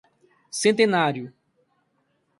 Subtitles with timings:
[0.61, 1.31] Centenário